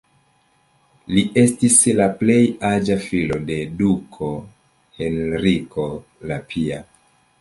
Li 1.15 1.23
estis 1.41 1.75
la 1.99 2.07
plej 2.23 2.39
aĝa 2.71 2.97
filo 3.09 3.37
de 3.51 3.59
duko 3.83 4.31
Henriko 5.03 5.87
la 6.33 6.41
Pia. 6.55 6.81